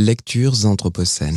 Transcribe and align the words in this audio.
Lectures 0.00 0.64
anthropocènes. 0.64 1.36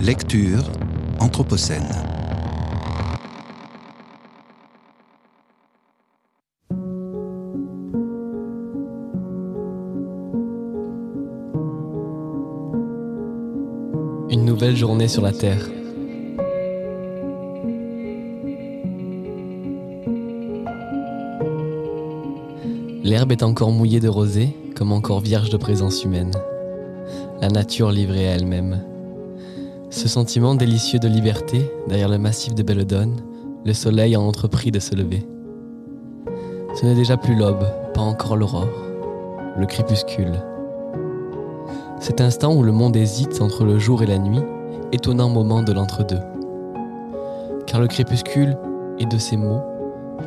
Lecture 0.00 0.64
anthropocène. 1.20 1.86
Une 14.30 14.44
nouvelle 14.44 14.76
journée 14.76 15.06
sur 15.06 15.22
la 15.22 15.30
Terre. 15.30 15.68
L'herbe 23.04 23.32
est 23.32 23.42
encore 23.42 23.72
mouillée 23.72 23.98
de 23.98 24.08
rosée, 24.08 24.56
comme 24.76 24.92
encore 24.92 25.18
vierge 25.18 25.50
de 25.50 25.56
présence 25.56 26.04
humaine. 26.04 26.30
La 27.40 27.48
nature 27.48 27.90
livrée 27.90 28.28
à 28.28 28.36
elle-même. 28.36 28.80
Ce 29.90 30.08
sentiment 30.08 30.54
délicieux 30.54 31.00
de 31.00 31.08
liberté, 31.08 31.68
derrière 31.88 32.08
le 32.08 32.18
massif 32.18 32.54
de 32.54 32.62
Belledonne, 32.62 33.20
le 33.64 33.72
soleil 33.72 34.14
a 34.14 34.20
entrepris 34.20 34.70
de 34.70 34.78
se 34.78 34.94
lever. 34.94 35.26
Ce 36.76 36.86
n'est 36.86 36.94
déjà 36.94 37.16
plus 37.16 37.34
l'aube, 37.34 37.66
pas 37.92 38.02
encore 38.02 38.36
l'aurore, 38.36 38.68
le 39.58 39.66
crépuscule. 39.66 40.40
Cet 41.98 42.20
instant 42.20 42.54
où 42.54 42.62
le 42.62 42.70
monde 42.70 42.94
hésite 42.94 43.42
entre 43.42 43.64
le 43.64 43.80
jour 43.80 44.04
et 44.04 44.06
la 44.06 44.18
nuit, 44.18 44.42
étonnant 44.92 45.28
moment 45.28 45.64
de 45.64 45.72
l'entre-deux. 45.72 46.22
Car 47.66 47.80
le 47.80 47.88
crépuscule 47.88 48.56
est 49.00 49.10
de 49.10 49.18
ces 49.18 49.36
mots 49.36 49.62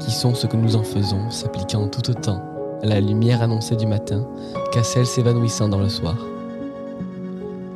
qui 0.00 0.10
sont 0.10 0.34
ce 0.34 0.48
que 0.48 0.56
nous 0.56 0.74
en 0.74 0.82
faisons, 0.82 1.30
s'appliquant 1.30 1.86
tout 1.86 2.10
autant 2.10 2.53
la 2.84 3.00
lumière 3.00 3.42
annoncée 3.42 3.76
du 3.76 3.86
matin 3.86 4.26
qu'à 4.72 4.82
celle 4.82 5.06
s'évanouissant 5.06 5.68
dans 5.68 5.80
le 5.80 5.88
soir. 5.88 6.16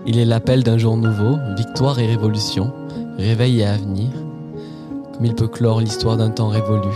Il 0.06 0.19
est 0.19 0.25
l'appel 0.25 0.62
d'un 0.62 0.78
jour 0.78 0.97
nouveau, 0.97 1.37
victoire 1.56 1.98
et 1.98 2.06
révolution, 2.06 2.73
réveil 3.19 3.61
et 3.61 3.67
avenir, 3.67 4.11
comme 5.12 5.25
il 5.25 5.34
peut 5.34 5.48
clore 5.48 5.81
l'histoire 5.81 6.17
d'un 6.17 6.31
temps 6.31 6.48
révolu, 6.48 6.95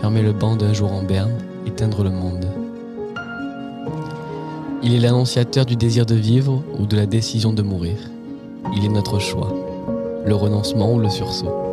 fermer 0.00 0.22
le 0.22 0.32
banc 0.32 0.56
d'un 0.56 0.72
jour 0.72 0.92
en 0.92 1.02
berne, 1.02 1.32
éteindre 1.66 2.04
le 2.04 2.10
monde. 2.10 2.46
Il 4.82 4.94
est 4.94 5.00
l'annonciateur 5.00 5.66
du 5.66 5.76
désir 5.76 6.06
de 6.06 6.14
vivre 6.14 6.62
ou 6.78 6.86
de 6.86 6.96
la 6.96 7.06
décision 7.06 7.52
de 7.52 7.62
mourir. 7.62 7.96
Il 8.76 8.84
est 8.84 8.90
notre 8.90 9.18
choix, 9.18 9.52
le 10.24 10.34
renoncement 10.34 10.94
ou 10.94 11.00
le 11.00 11.08
sursaut. 11.08 11.67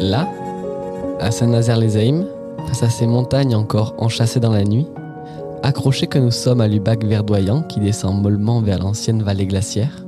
Là, 0.00 0.28
à 1.18 1.32
Saint-Nazaire-les-Aïms, 1.32 2.24
face 2.68 2.84
à 2.84 2.88
ces 2.88 3.06
montagnes 3.06 3.56
encore 3.56 3.94
enchâssées 3.98 4.38
dans 4.38 4.52
la 4.52 4.62
nuit, 4.62 4.86
accrochés 5.64 6.06
que 6.06 6.20
nous 6.20 6.30
sommes 6.30 6.60
à 6.60 6.68
l'Ubac 6.68 7.04
verdoyant 7.04 7.62
qui 7.62 7.80
descend 7.80 8.22
mollement 8.22 8.60
vers 8.60 8.78
l'ancienne 8.78 9.22
vallée 9.22 9.46
glaciaire, 9.46 10.06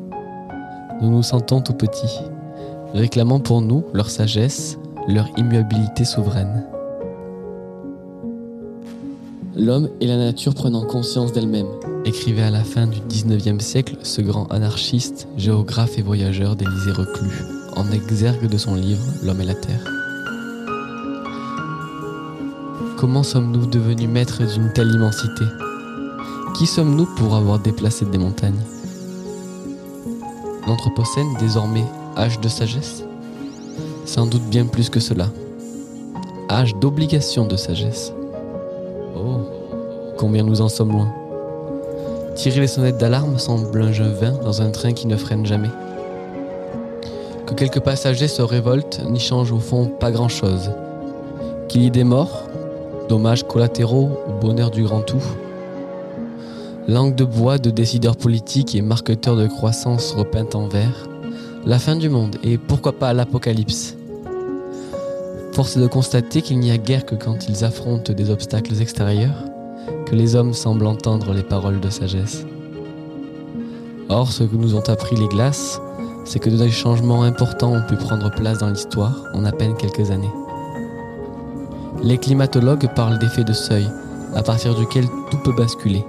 nous 1.01 1.11
nous 1.11 1.25
sentons 1.25 1.61
tout 1.61 1.73
petits, 1.73 2.21
réclamant 2.95 3.41
pour 3.41 3.63
nous 3.63 3.85
leur 3.93 4.11
sagesse, 4.11 4.79
leur 5.09 5.27
immuabilité 5.37 6.05
souveraine. 6.05 6.65
L'homme 9.57 9.89
et 10.01 10.07
la 10.07 10.17
nature 10.17 10.55
prenant 10.55 10.85
conscience 10.85 11.33
d'elles-mêmes, 11.33 11.67
écrivait 12.05 12.43
à 12.43 12.51
la 12.51 12.63
fin 12.63 12.87
du 12.87 13.01
19e 13.01 13.59
siècle 13.59 13.97
ce 14.03 14.21
grand 14.21 14.47
anarchiste, 14.53 15.27
géographe 15.37 15.99
et 15.99 16.03
voyageur 16.03 16.55
d'Élysée 16.55 16.93
reclus, 16.93 17.43
en 17.77 17.91
exergue 17.93 18.49
de 18.49 18.59
son 18.59 18.75
livre 18.75 19.05
L'homme 19.23 19.41
et 19.41 19.47
la 19.47 19.55
terre. 19.55 19.85
Comment 22.97 23.23
sommes-nous 23.23 23.67
devenus 23.67 24.09
maîtres 24.09 24.43
d'une 24.45 24.73
telle 24.73 24.91
immensité? 24.91 25.45
Qui 26.57 26.67
sommes-nous 26.67 27.07
pour 27.17 27.35
avoir 27.35 27.59
déplacé 27.59 28.05
des 28.05 28.19
montagnes? 28.19 28.61
L'Anthropocène, 30.67 31.35
désormais 31.39 31.85
âge 32.17 32.41
de 32.41 32.49
sagesse? 32.49 33.03
Sans 34.05 34.27
doute 34.27 34.45
bien 34.51 34.67
plus 34.67 34.91
que 34.91 35.01
cela. 35.01 35.29
Âge 36.51 36.75
d'obligation 36.77 37.47
de 37.47 37.57
sagesse. 37.57 38.13
Oh, 39.17 39.41
combien 40.19 40.43
nous 40.43 40.61
en 40.61 40.69
sommes 40.69 40.93
loin. 40.93 41.13
Tirer 42.35 42.61
les 42.61 42.67
sonnettes 42.67 42.99
d'alarme 42.99 43.39
semble 43.39 43.83
un 43.83 43.93
jeu 43.93 44.09
vain 44.09 44.33
dans 44.45 44.61
un 44.61 44.71
train 44.71 44.93
qui 44.93 45.07
ne 45.07 45.17
freine 45.17 45.47
jamais. 45.47 45.71
Que 47.51 47.57
quelques 47.57 47.81
passagers 47.81 48.29
se 48.29 48.43
révoltent 48.43 49.01
n'y 49.11 49.19
change 49.19 49.51
au 49.51 49.59
fond 49.59 49.87
pas 49.87 50.13
grand-chose. 50.13 50.71
Qu'il 51.67 51.83
y 51.83 51.89
ait 51.89 51.91
des 51.91 52.05
morts, 52.05 52.45
dommages 53.09 53.43
collatéraux 53.43 54.09
ou 54.29 54.41
bonheur 54.41 54.71
du 54.71 54.85
grand 54.85 55.01
tout. 55.01 55.23
Langue 56.87 57.17
de 57.17 57.25
bois 57.25 57.59
de 57.59 57.71
décideurs 57.71 58.17
politiques 58.17 58.77
et 58.77 58.83
marqueteurs 58.83 59.35
de 59.35 59.49
croissance 59.49 60.13
repeinte 60.13 60.55
en 60.55 60.69
vert, 60.69 61.09
la 61.67 61.81
fin 61.81 61.97
du 61.97 62.09
monde 62.09 62.37
et 62.45 62.57
pourquoi 62.57 62.93
pas 62.93 63.13
l'apocalypse. 63.13 63.97
Force 65.51 65.77
est 65.77 65.81
de 65.81 65.89
constater 65.89 66.43
qu'il 66.43 66.61
n'y 66.61 66.71
a 66.71 66.79
guère 66.79 67.05
que 67.05 67.17
quand 67.17 67.49
ils 67.49 67.65
affrontent 67.65 68.13
des 68.13 68.31
obstacles 68.31 68.81
extérieurs 68.81 69.45
que 70.07 70.15
les 70.15 70.37
hommes 70.37 70.55
semblent 70.55 70.87
entendre 70.87 71.35
les 71.35 71.43
paroles 71.43 71.81
de 71.81 71.91
sagesse. 71.91 72.47
Or, 74.09 74.31
ce 74.31 74.45
que 74.45 74.55
nous 74.55 74.77
ont 74.77 74.89
appris 74.89 75.17
les 75.17 75.27
glaces, 75.27 75.81
c'est 76.31 76.39
que 76.39 76.49
des 76.49 76.71
changements 76.71 77.25
importants 77.25 77.73
ont 77.73 77.83
pu 77.83 77.97
prendre 77.97 78.31
place 78.31 78.59
dans 78.59 78.69
l'histoire 78.69 79.25
en 79.35 79.45
à 79.45 79.51
peine 79.51 79.75
quelques 79.77 80.13
années. 80.13 80.31
Les 82.05 82.19
climatologues 82.19 82.89
parlent 82.95 83.19
d'effet 83.19 83.43
de 83.43 83.53
seuil, 83.53 83.89
à 84.37 84.43
partir 84.45 84.77
duquel 84.77 85.07
tout 85.29 85.39
peut 85.39 85.53
basculer. 85.53 86.05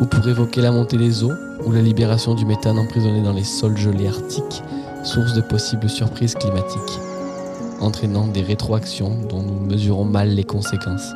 Ou 0.00 0.04
pour 0.04 0.28
évoquer 0.28 0.60
la 0.60 0.70
montée 0.70 0.98
des 0.98 1.24
eaux, 1.24 1.32
ou 1.64 1.72
la 1.72 1.82
libération 1.82 2.36
du 2.36 2.44
méthane 2.44 2.78
emprisonné 2.78 3.22
dans 3.22 3.32
les 3.32 3.42
sols 3.42 3.76
gelés 3.76 4.06
arctiques, 4.06 4.62
source 5.02 5.34
de 5.34 5.40
possibles 5.40 5.88
surprises 5.88 6.36
climatiques, 6.36 7.00
entraînant 7.80 8.28
des 8.28 8.42
rétroactions 8.42 9.18
dont 9.28 9.42
nous 9.42 9.66
mesurons 9.66 10.04
mal 10.04 10.28
les 10.28 10.44
conséquences. 10.44 11.12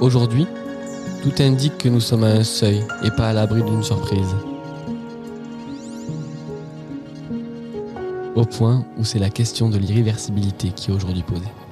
Aujourd'hui, 0.00 0.48
tout 1.24 1.42
indique 1.42 1.78
que 1.78 1.88
nous 1.88 2.00
sommes 2.00 2.24
à 2.24 2.32
un 2.32 2.44
seuil 2.44 2.84
et 3.02 3.10
pas 3.10 3.28
à 3.28 3.32
l'abri 3.32 3.62
d'une 3.62 3.82
surprise. 3.82 4.36
Au 8.34 8.44
point 8.44 8.84
où 8.98 9.04
c'est 9.04 9.18
la 9.18 9.30
question 9.30 9.70
de 9.70 9.78
l'irréversibilité 9.78 10.68
qui 10.68 10.90
est 10.90 10.94
aujourd'hui 10.94 11.22
posée. 11.22 11.63